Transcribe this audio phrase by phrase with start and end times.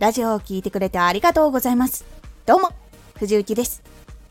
[0.00, 2.06] ラジオを聴いてくれてありがとうございます。
[2.46, 2.70] どうも、
[3.18, 3.82] 藤幸です。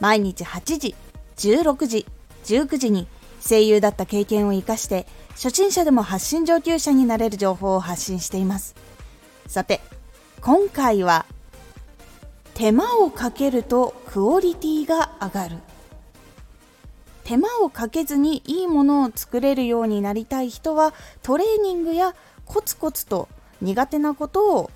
[0.00, 0.94] 毎日8時、
[1.36, 2.06] 16時、
[2.44, 3.06] 19時に
[3.46, 8.76] 声優だった経験を活かして、初心者でも発信上級者になれる情報を発信しています。
[9.46, 9.82] さて、
[10.40, 11.26] 今回は、
[12.54, 15.56] 手間をかけるとクオリティが上がる。
[17.24, 22.14] 手間をかけずにいいものを作れるようになりたい人はトレーニングや
[22.46, 23.28] コツコツと
[23.60, 24.70] 苦手なことを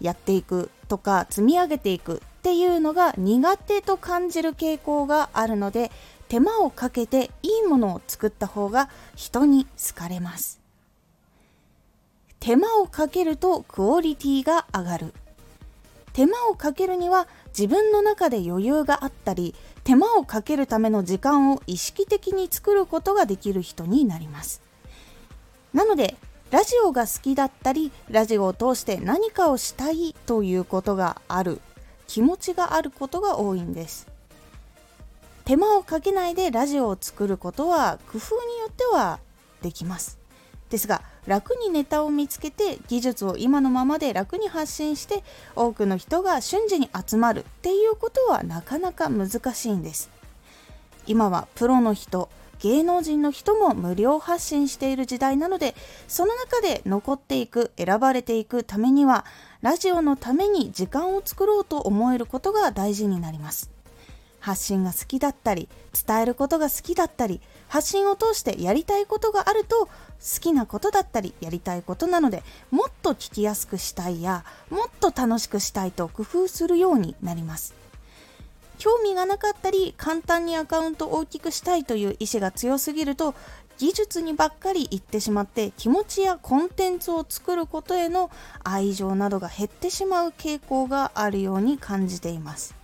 [0.00, 5.90] やっていくとか積み上げていくっていうのが苦手と感じる傾向があるので
[6.28, 10.60] 手間をかけていいものを作った方が人に好かれます。
[12.40, 15.14] 手間をかけるとクオリティが上がる。
[16.12, 24.62] 手間をかけるには自分の中で余裕があったり手間をかけるための時間を意識的に作ることができる人になります。
[25.72, 26.16] なので
[26.54, 31.60] ラジオが好きだったりラジオを通して何かをしたいということがある。
[32.06, 34.06] 気持ちがあることが多いんです。
[35.44, 39.18] 手間をかけないでラジオを作ることは工夫によっては
[39.62, 40.16] できます。
[40.70, 45.24] ですが楽にネタを見つけて技術を今のままで楽に発信して
[45.56, 50.08] 多くの人が瞬時に集まるっていうことはなかなか難しいんです。
[51.08, 52.28] 今はプロの人
[52.60, 55.74] 芸能人の人も無料発信している時代なので
[56.08, 59.24] その中で残っていく選ばれていくためには
[59.62, 63.70] ラジオのために時間を作ろうと思えることが大事になります。
[64.44, 65.70] 発信が好きだったり
[66.06, 69.90] 伝えることが好きだったり発信を通してやりたいことがあると好
[70.38, 77.83] きなことだったりやりたいことなのでもっと聞きやすくしたいやもっと楽しくしたいと工夫するようになります。
[78.84, 83.34] 興味がなかったり簡単にアカウントを大きくしたいという意志が強すぎると
[83.78, 88.30] 技術にばっかり行ってしまって気持ちやコンテンツを作ることへの
[88.62, 92.74] 愛情などが減ってしまう傾向があるように感じています。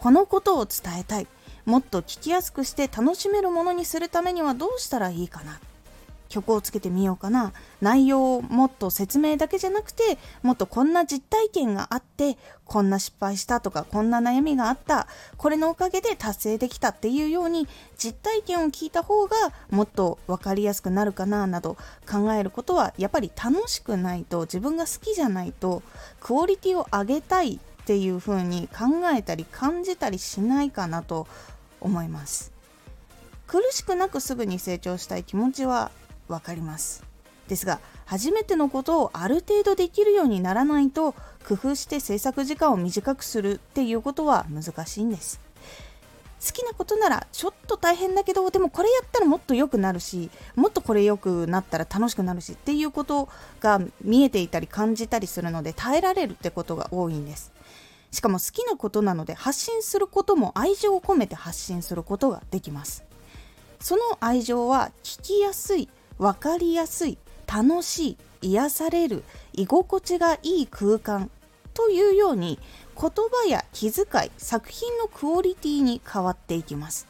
[0.00, 1.28] このことを伝えたい。
[1.64, 5.60] もっと聞きやすくして楽しめるものにするためにはどうしたらいいかな。
[6.30, 7.52] 曲をつけてみようかな。
[7.82, 15.06] 内容をもっと説明だけじゃなくてもっとこんな実体験があってこんな失敗したとかこんな悩みがあった。
[15.36, 17.68] これのおかげで達成できたっていうように
[17.98, 19.36] 実体験を聞いた方が
[19.70, 21.76] もっと分かりやすくなるかななど
[22.10, 25.82] 考えることはやっぱり楽しくないと自分が好きじゃないと
[26.20, 31.26] クオリティを上げたいっていう風に考えたり感じたりしないかなと
[31.80, 32.52] 思います。
[33.46, 35.90] 苦しくなくすぐに成長したい気持ちは
[36.30, 37.04] 分かります。
[37.48, 41.12] ですが初めてのことをある程度できるようにならないと
[41.46, 45.40] 工夫して制作時間を短くするっていうことは難しいんです。
[46.44, 53.28] 好きなことならちょっと大変だけどでもこれやったらもっと良くなるしもっとこれ良くなったら楽しくなるしっていうこと
[53.60, 57.52] が見えていたり感じたりするので耐えられるってことが多いんです。
[58.10, 63.04] しかも好きなことなので発信することも愛情を込めて発信することができます。
[63.78, 65.88] その愛情は聞きやすい
[66.20, 67.16] 分かりやすい
[67.46, 71.30] 楽しい癒される居心地がいい空間
[71.72, 72.58] というように
[72.94, 77.06] 言葉や気遣い作品のクオリティに変わっていきます。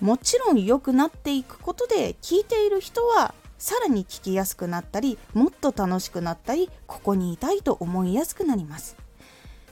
[0.00, 8.96] もちろん良くなっていくことで聞いている人はさらに聞きやすくなったりもっと楽しくなったりここにいたいと思いやすくなります。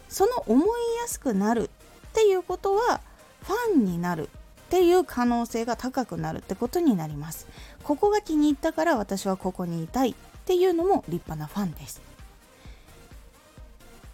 [0.09, 0.69] その思い
[1.00, 1.69] やすくなる
[2.09, 3.00] っていうことは
[3.43, 4.28] ファンになる
[4.66, 7.47] っていう可能性が高くなるってことになります。
[7.84, 12.03] ここが気に入ったから私はここにいたいっていうのも立派なファンです。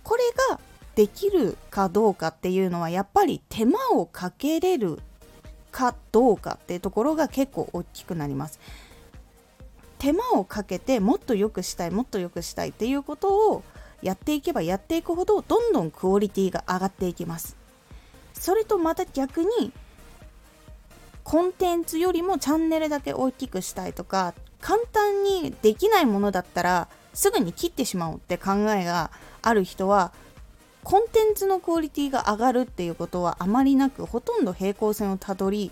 [0.05, 0.61] これが
[0.95, 4.99] できるかどうかっていうのはやっぱり手間をかけれる
[5.71, 8.61] かどうかっていうところが結構大きくなります。
[9.99, 13.62] 手間をかけてもっと良くしたいもっと良くしたいっていうことを
[14.03, 17.57] やっていけばやっていくほどどんどんクオリティが上がっていきます。
[18.35, 19.73] それとまた逆に
[21.25, 29.11] コンテンツよりもチャンネルだけ大きくしたいとか簡単にできないものだったらすぐに切ってしまおうって考えが
[29.43, 30.12] ある人は
[30.85, 35.70] コンテンツのクオリティが上がるっていうことはあまりなくほとんど平行線をたどり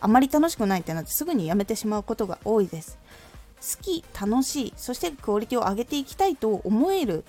[0.00, 2.98] あまり楽しくないってなってすぐにやめてしまうことが多いです。
[3.60, 7.24] 好き楽しいそしてクオリティを上げていきたいと思える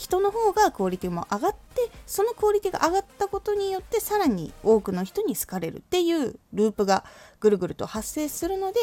[0.00, 7.04] 人の方がクオリティも上がってそのクオリティが上がったことによってさらに多くの人に好かれるっていうループが
[7.38, 8.80] ぐるぐると発生するので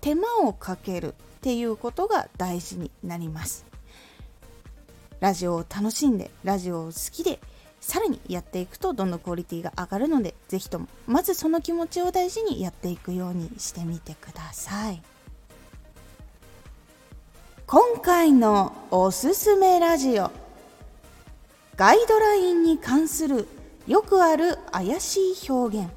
[0.00, 3.66] 手間をかけるっていうことが大事になります。
[5.18, 7.40] ラジオを楽しんでラジオを好きで
[7.80, 15.02] さらにやっていくとどんどんクオリティが上がるので是非ともまずその気持ちを大事にやっていくようにしてみてください。
[17.66, 20.39] 今回のおすすめラジオ。
[21.80, 23.48] ガイドラインに関する
[23.86, 25.88] よくある怪しい表現。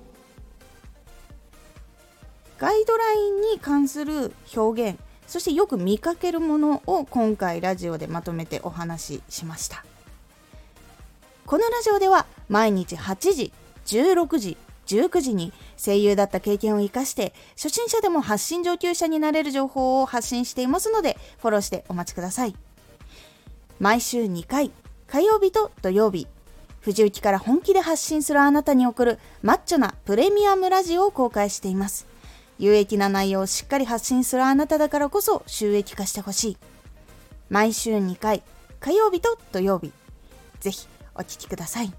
[2.58, 5.00] ガイドラインに関する表現。
[5.28, 9.84] そしてよく見かけるものを今回ラジオでまとめてお話ししました。
[11.46, 13.52] このラジオでは毎日8時
[13.86, 22.56] 16時19時に声優だった経験を生かして初心者でも発信上級者になれる情報を発信していますのでフォローしてお待ちください。
[23.82, 24.72] 毎週2回
[25.14, 26.26] 火曜日と土曜日。
[26.80, 32.08] 藤雪から本気で発信するあなたに送るマッチョなプレミアムラジオを公開しています。
[32.58, 36.58] 有益な内容をしっかり発信するあなただからこそ収益化してほしい。
[37.52, 38.42] 毎週2回
[38.80, 39.92] 火曜日と土曜日。
[40.62, 41.94] ぜひお聴きください。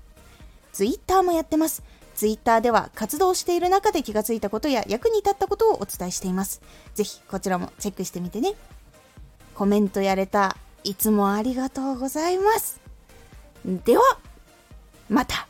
[0.73, 1.85] Twitter もやってます。
[2.17, 6.63] ツイッターでは活動している中で気がついたことや役に立ったことをお伝えしています。
[6.97, 8.55] ぜひこちらもチェックしてみてね。
[9.55, 10.57] コメントやれた。
[10.83, 12.84] いつもありがとうございます。
[13.65, 14.03] では、
[15.09, 15.47] また。